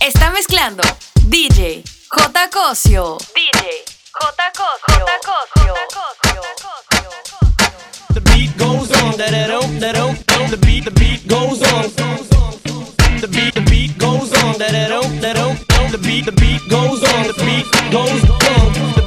[0.00, 0.82] Está mezclando
[1.24, 2.50] DJ J.
[2.52, 3.18] Cosio.
[3.34, 4.22] DJ J.
[4.54, 5.04] Cosio.
[5.04, 5.10] J.
[5.24, 5.74] Cosio.
[8.14, 11.82] The beat goes on, that it don't, that don't, the beat, the beat goes on.
[13.20, 16.68] The beat, the beat goes on, that it don't, that don't, the beat, the beat
[16.68, 18.97] goes on, the beat goes on,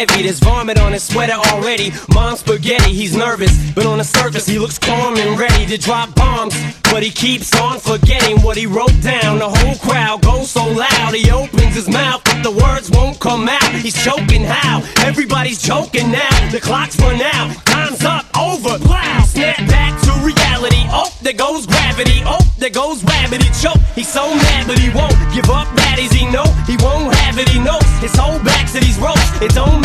[0.00, 0.22] heavy.
[0.22, 1.92] There's vomit on his sweater already.
[2.14, 6.14] Mom's spaghetti, he's nervous, but on the surface he looks calm and ready to drop
[6.14, 6.54] bombs.
[6.84, 9.38] But he keeps on forgetting what he wrote down.
[9.38, 13.48] The whole crowd goes so loud, he opens his mouth, but the words won't come
[13.48, 13.72] out.
[13.74, 14.82] He's choking how?
[15.04, 16.50] Everybody's joking now.
[16.50, 18.78] The clock's run out, time's up, over.
[18.88, 19.24] Wow.
[19.26, 20.82] Snap back to reality.
[20.90, 22.22] Oh, there goes gravity.
[22.26, 23.42] Oh, there goes rabbit.
[23.42, 23.80] He choke.
[23.94, 25.68] He's so mad, but he won't give up.
[25.76, 27.48] Daddies, he know he won't have it.
[27.48, 29.30] He knows his whole back to these ropes.
[29.40, 29.79] It don't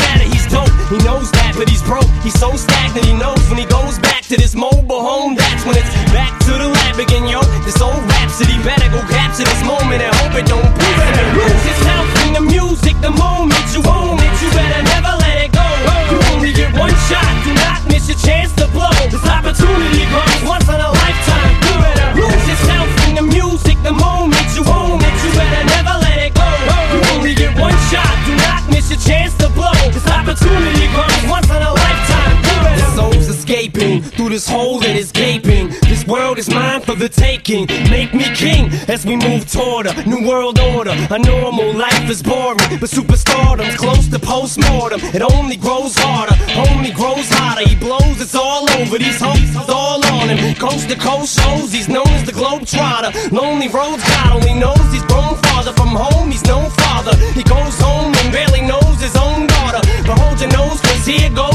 [2.25, 3.05] he's so stagnant.
[3.05, 4.55] He knows when he goes back to this
[37.47, 40.95] Make me king as we move toward a new world order.
[41.11, 44.99] A normal life is boring, but superstardom's close to postmortem.
[45.13, 46.33] It only grows harder,
[46.71, 47.69] only grows hotter.
[47.69, 48.97] He blows, it's all over.
[48.97, 50.55] These hoes all on him.
[50.55, 53.31] Coast to coast shows, he's known as the Globetrotter.
[53.31, 56.31] Lonely roads, God only knows he's grown farther from home.
[56.31, 57.15] He's no father.
[57.37, 59.81] He goes home and barely knows his own daughter.
[60.07, 61.54] But hold your nose, cause here goes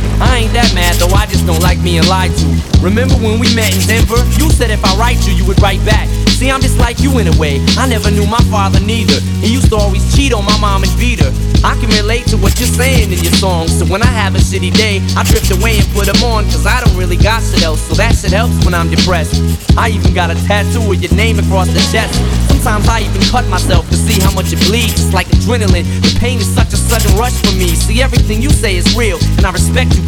[0.21, 2.47] I ain't that mad though, I just don't like being lied to.
[2.81, 4.21] Remember when we met in Denver?
[4.37, 6.07] You said if I write you, you would write back.
[6.41, 7.61] See, I'm just like you in a way.
[7.77, 9.21] I never knew my father neither.
[9.45, 11.29] He used to always cheat on my mom and beat her.
[11.63, 13.77] I can relate to what you're saying in your songs.
[13.77, 16.45] So when I have a shitty day, I drift away and put them on.
[16.45, 17.81] Cause I don't really got shit else.
[17.85, 19.37] So that shit helps when I'm depressed.
[19.77, 22.17] I even got a tattoo with your name across the chest.
[22.49, 24.97] Sometimes I even cut myself to see how much it bleeds.
[24.97, 25.85] It's like adrenaline.
[26.01, 27.73] The pain is such a sudden rush for me.
[27.77, 29.17] See, everything you say is real.
[29.37, 30.01] And I respect you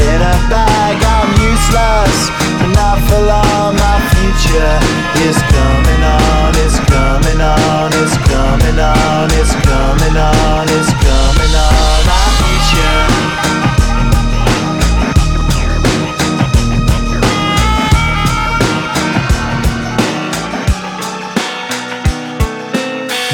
[0.00, 0.96] in a bag.
[1.02, 2.30] I'm useless,
[2.74, 3.76] not for long.
[3.76, 4.74] My future
[5.26, 11.98] is coming on, it's coming on, it's coming on, it's coming on, it's coming on.
[12.06, 13.06] My future.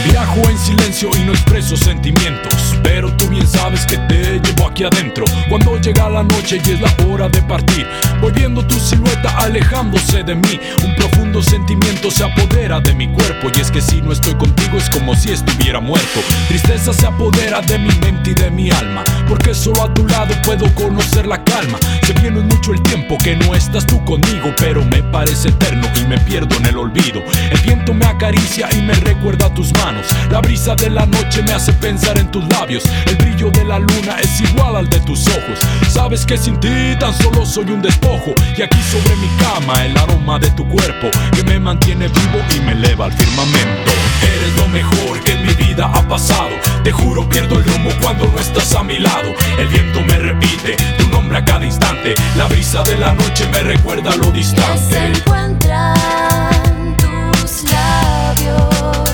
[0.05, 2.54] Viajo en silencio y no expreso sentimientos,
[2.95, 5.25] pero tú bien sabes que te llevo aquí adentro.
[5.49, 7.85] Cuando llega la noche y es la hora de partir,
[8.21, 10.61] voy viendo tu silueta alejándose de mí.
[10.85, 14.79] Un profundo sentimiento se apodera de mi cuerpo y es que si no estoy contigo
[14.79, 16.21] es como si estuviera muerto.
[16.47, 20.33] Tristeza se apodera de mi mente y de mi alma, porque solo a tu lado
[20.45, 21.81] puedo conocer la calma.
[22.07, 26.05] Se viene mucho el tiempo que no estás tú conmigo, pero me parece eterno y
[26.07, 27.25] me pierdo en el olvido.
[27.51, 31.53] El viento me acaricia y me recuerda tus manos la brisa de la noche me
[31.53, 32.84] hace pensar en tus labios.
[33.07, 35.59] El brillo de la luna es igual al de tus ojos.
[35.89, 38.35] Sabes que sin ti tan solo soy un despojo.
[38.57, 42.61] Y aquí sobre mi cama el aroma de tu cuerpo que me mantiene vivo y
[42.61, 43.93] me eleva al firmamento.
[44.23, 46.51] Eres lo mejor que en mi vida ha pasado.
[46.83, 49.33] Te juro pierdo el rumbo cuando no estás a mi lado.
[49.59, 52.15] El viento me repite tu nombre a cada instante.
[52.37, 54.95] La brisa de la noche me recuerda lo distante.
[54.95, 59.05] Se encuentran tus labios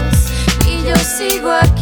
[0.90, 1.79] yo sigo aquí.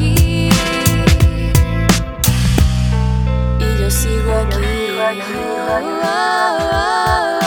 [3.89, 5.23] Yo sigo aquí.
[5.67, 7.38] Cuando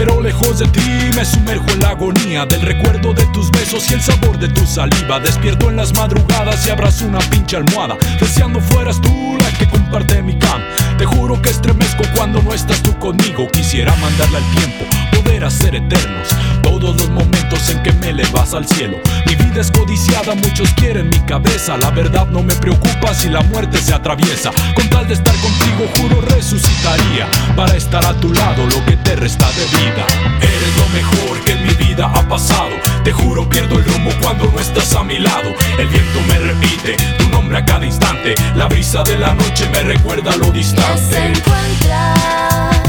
[0.00, 0.80] pero lejos de ti
[1.14, 4.64] me sumerjo en la agonía del recuerdo de tus besos y el sabor de tu
[4.64, 5.20] saliva.
[5.20, 10.22] Despierto en las madrugadas y abrazo una pinche almohada, deseando fueras tú la que comparte
[10.22, 10.62] mi cam.
[10.96, 13.46] Te juro que estremezco cuando no estás tú conmigo.
[13.52, 14.86] Quisiera mandarle al tiempo,
[15.40, 16.28] poder hacer eternos
[16.62, 18.98] todos los momentos en que me elevas al cielo.
[19.26, 21.76] Mi vida es codiciada, muchos quieren mi cabeza.
[21.78, 24.50] La verdad no me preocupa si la muerte se atraviesa.
[24.74, 29.16] Con tal de estar contigo, juro resucitaría para estar a tu lado lo que te
[29.16, 30.06] resta de vida.
[30.40, 32.74] Eres lo mejor que en mi vida ha pasado.
[33.04, 35.50] Te juro, pierdo el rumbo cuando no estás a mi lado.
[35.78, 38.34] El viento me repite tu nombre a cada instante.
[38.56, 41.16] La brisa de la noche me recuerda lo se distante.
[41.16, 42.79] encuentran tus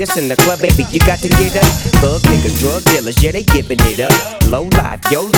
[0.00, 1.64] And when they bang this in the club, baby, you got to get up.
[2.00, 4.50] Thug niggas, drug dealers, yeah, they giving it up.
[4.50, 5.37] Low life, yo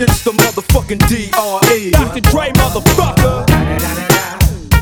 [0.00, 1.90] It's the motherfucking DRE.
[1.90, 2.20] Dr.
[2.30, 3.42] Dre, motherfucker.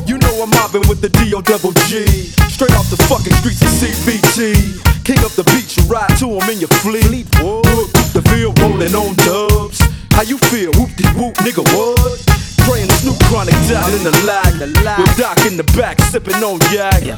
[0.07, 1.41] You know I'm mobbing with the D.O.
[1.41, 2.05] double G.
[2.53, 4.77] Straight off the fucking streets of CPT.
[5.03, 7.25] King up the beach, you ride to him in your fleet.
[7.41, 9.81] Look, the field rolling on dubs.
[10.13, 10.69] How you feel?
[10.77, 12.21] Whoop de whoop, nigga, what?
[12.69, 14.53] Dre and Snoop Chronic down in the lag.
[15.01, 17.17] With Doc in the back, sipping on yak.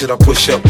[0.00, 0.69] Should I push up?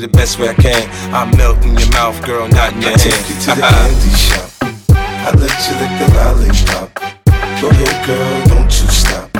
[0.00, 0.88] the best way I can.
[1.14, 3.00] I melt in your mouth, girl, not in your I hand.
[3.00, 4.50] take you to the candy shop.
[4.90, 6.94] I let you lick the lollipop.
[7.60, 9.30] Go ahead, girl, don't you stop.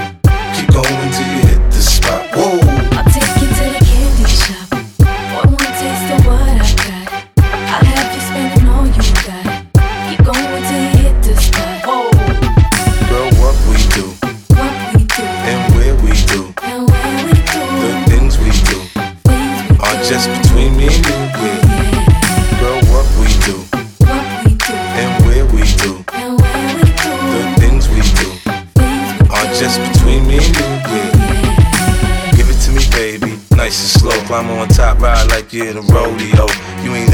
[0.54, 2.23] Keep going till you hit the spot.
[2.34, 2.63] Whoa.
[34.42, 34.59] Slow.
[34.59, 36.47] On top, ride like you're a rodeo.
[36.83, 37.13] You ain't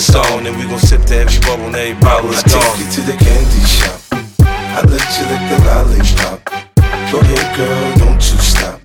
[0.00, 2.78] is on, and we gon' sip to every bubble and every bottle is I take
[2.78, 4.00] you to the candy shop.
[4.40, 6.40] I let you lick the lollipop.
[7.12, 8.80] Go ahead, girl, don't you stop.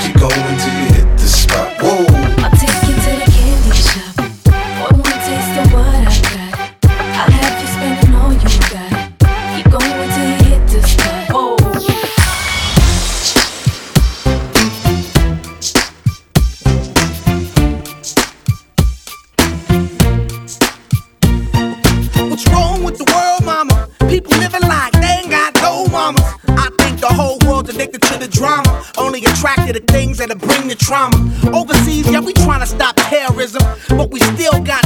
[0.00, 1.72] Keep going till you hit the spot.
[1.82, 2.35] Whoa.
[30.26, 31.16] That'll bring the trauma.
[31.56, 33.62] Overseas, yeah, we trying to stop terrorism.
[33.88, 34.85] But we still got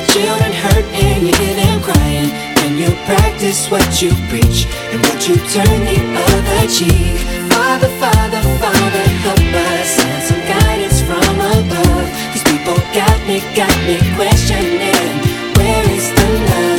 [0.09, 2.29] children hurt, and you hear them crying.
[2.61, 7.19] When you practice what you preach and what you turn the other cheek.
[7.51, 12.07] Father, Father, Father, help us and some guidance from above.
[12.33, 15.09] These people got me, got me questioning.
[15.57, 16.27] Where is the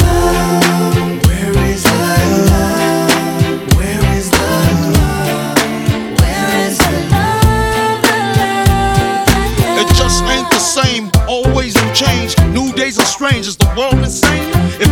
[0.06, 1.26] love?
[1.26, 1.90] Where is the
[2.50, 3.10] love?
[3.76, 4.50] Where is the
[4.94, 5.58] love?
[6.20, 8.06] Where is the love?
[9.82, 11.01] It just ain't the same.
[12.52, 13.46] New days are strange.
[13.46, 14.50] Is the world insane?
[14.80, 14.91] If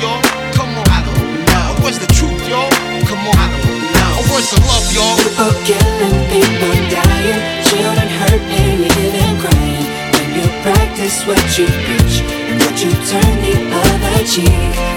[0.00, 0.22] y'all?
[0.56, 1.84] Come on, I don't know.
[1.84, 2.70] What's the truth, y'all?
[3.04, 4.32] Come on, I don't know.
[4.32, 5.16] What's the love, y'all?
[5.20, 9.88] People killing, people dying, children hurt you them crying.
[10.16, 14.89] When you practice what you preach and what you turn the other cheek.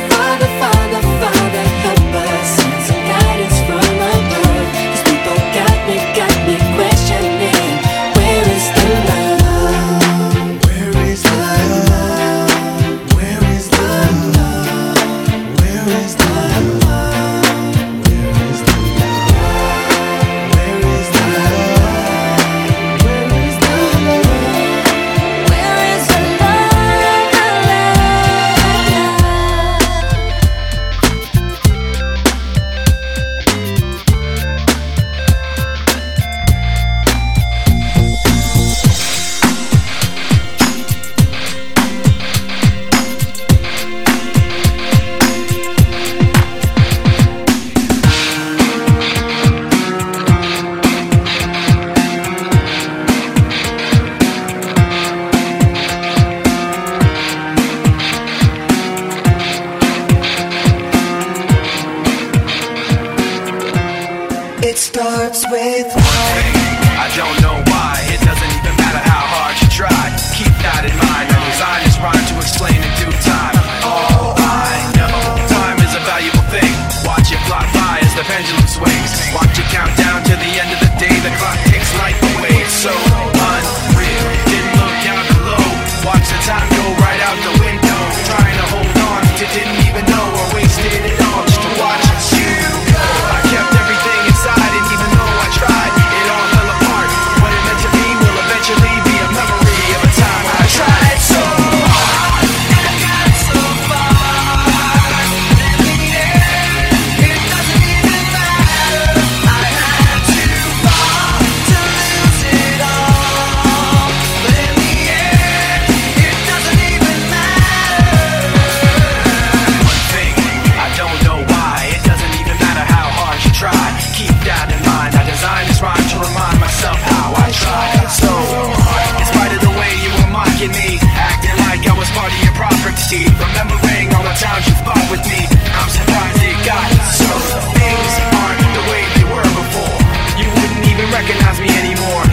[141.23, 142.32] recognize me anymore.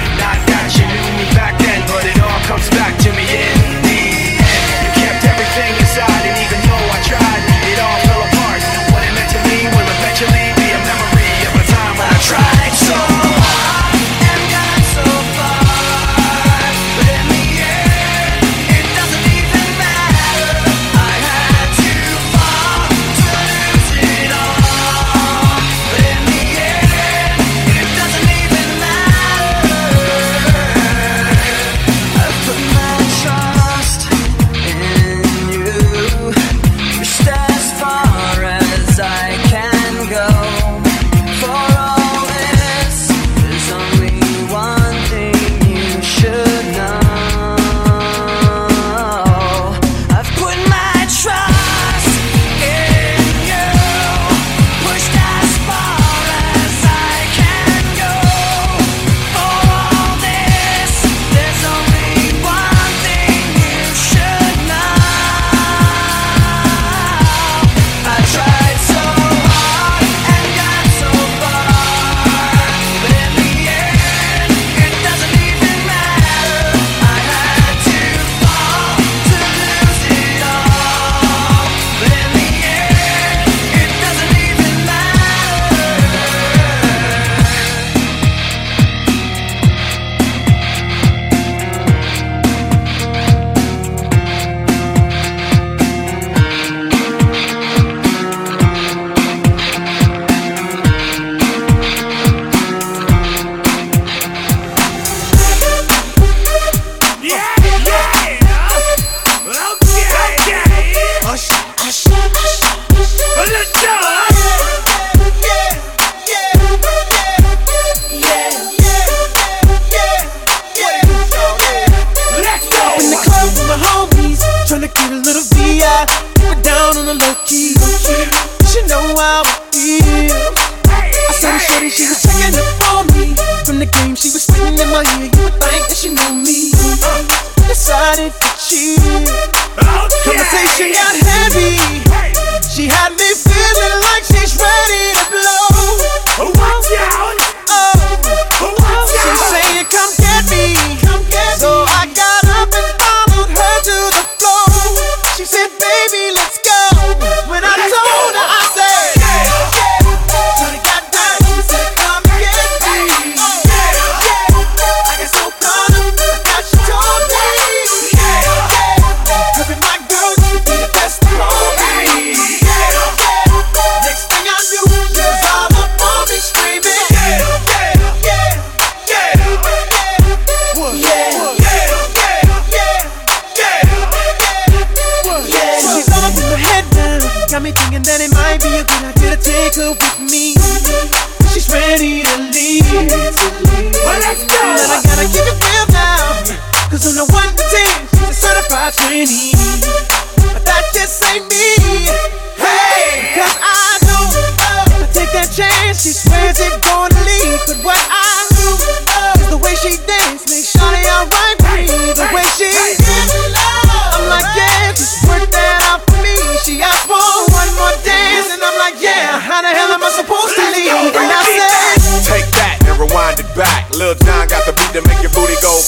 [224.51, 225.79] got the beat to make your booty go.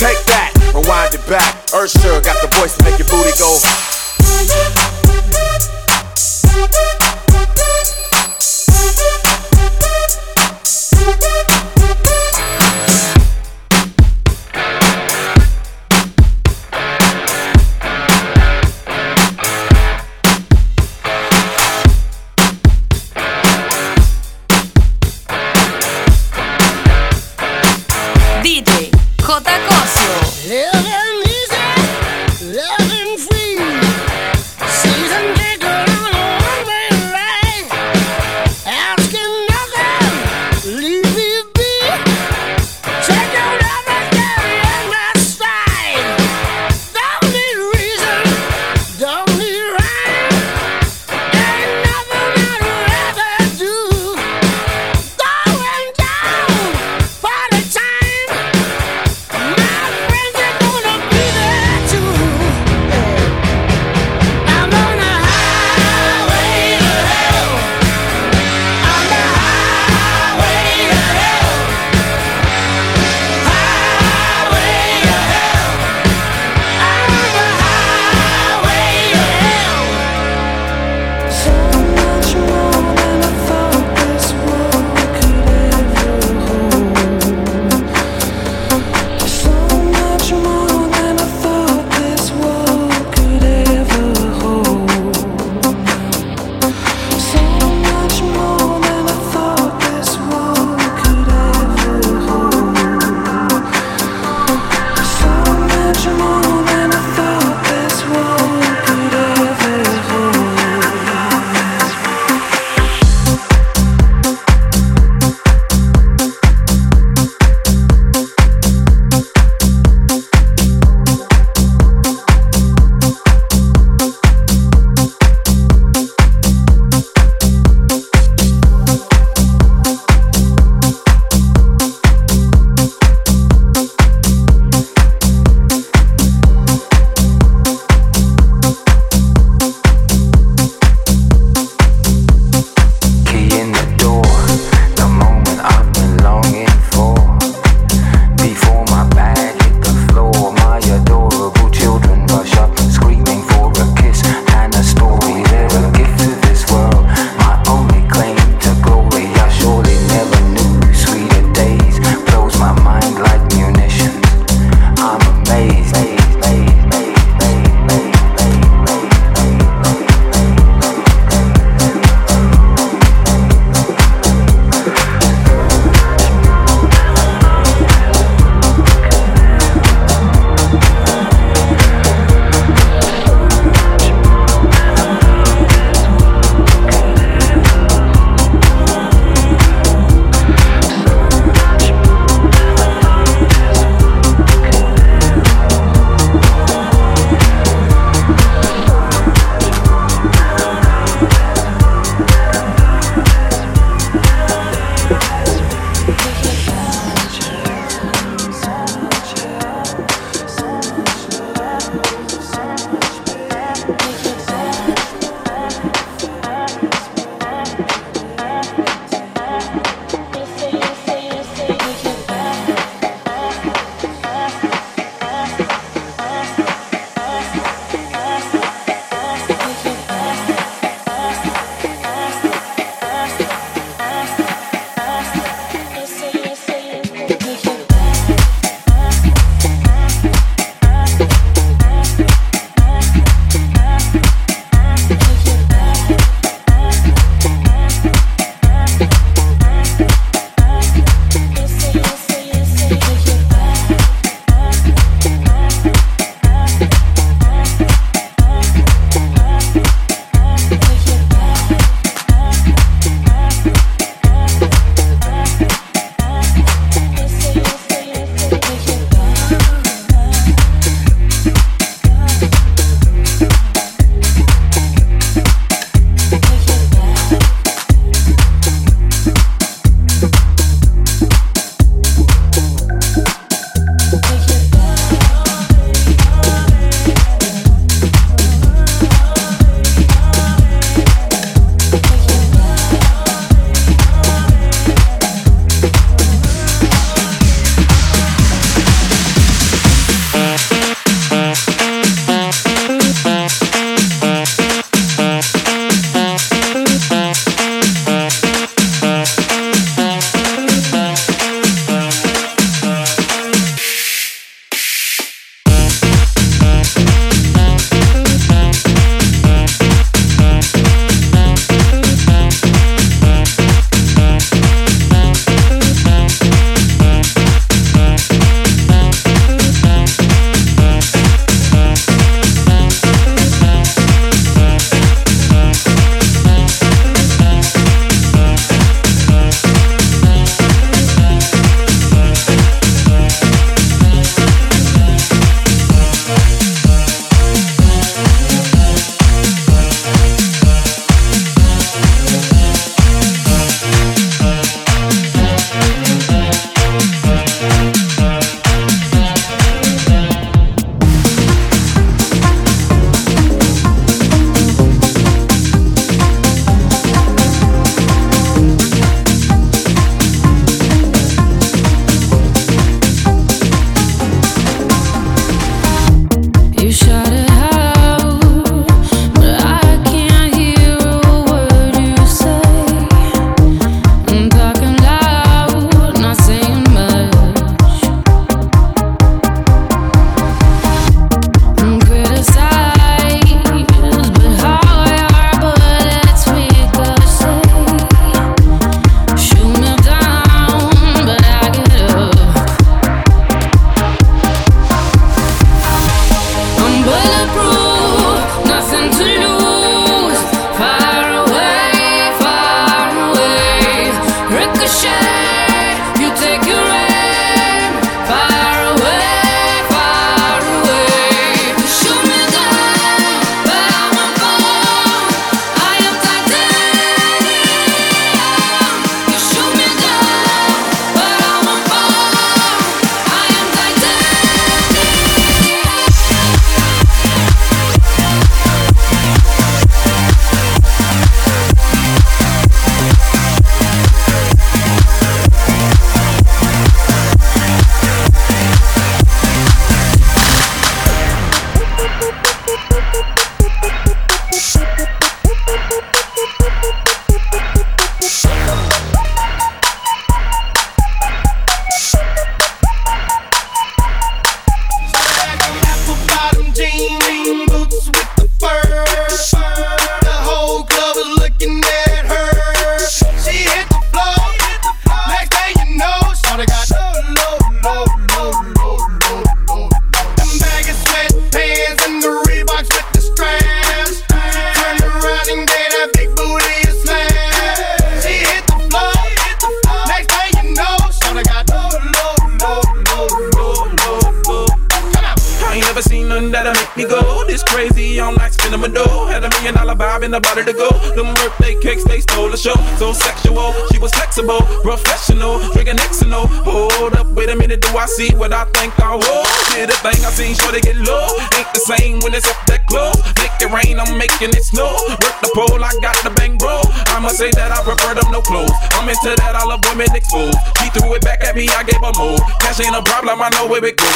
[0.00, 1.54] Take that, rewind it back.
[1.74, 3.60] Usher got the voice to make your booty go.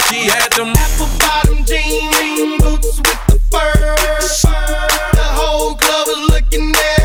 [0.09, 3.97] She had them apple bottom jean boots with the fur.
[5.13, 7.00] The whole club was looking at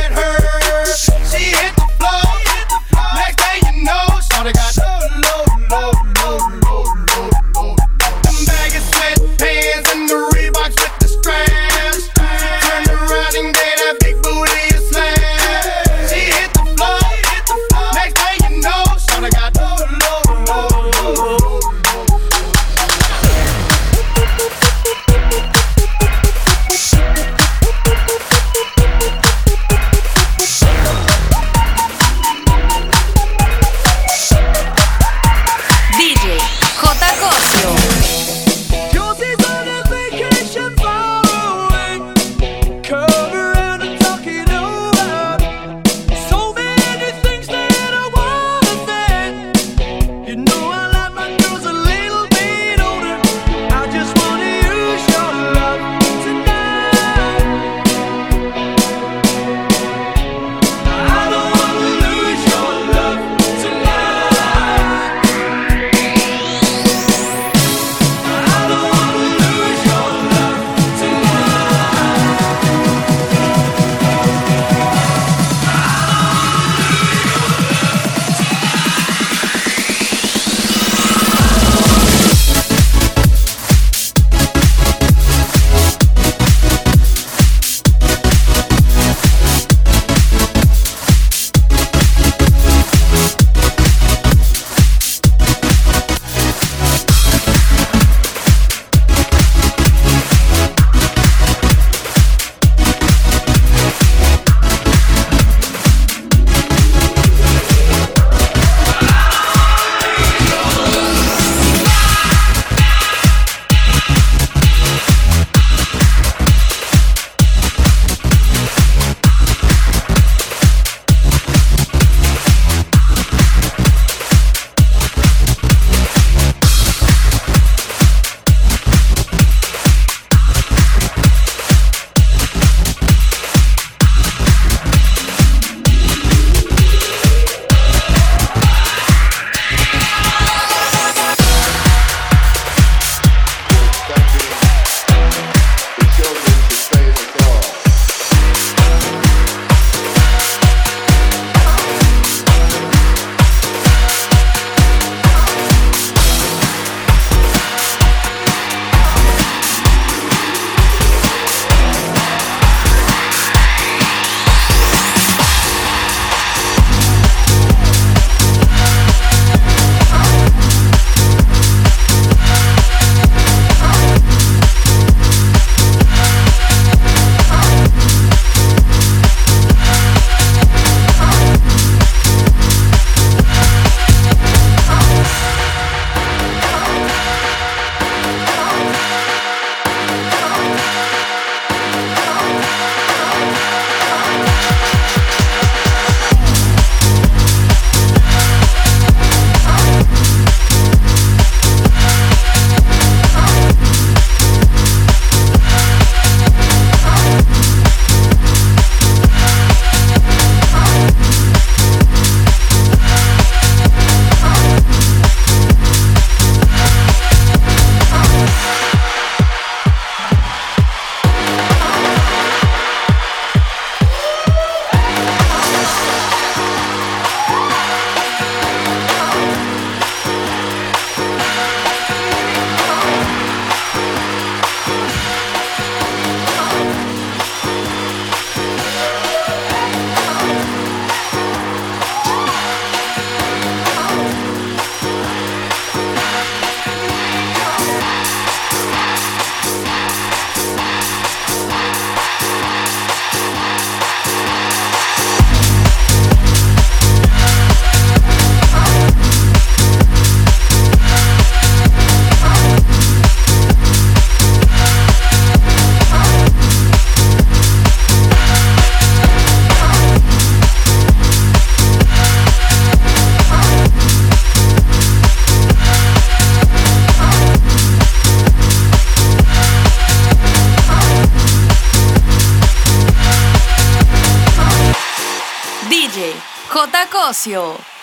[287.45, 287.94] Cosio.